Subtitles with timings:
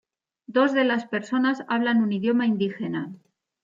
[0.47, 3.13] Dos de las personas hablan un idioma indígena.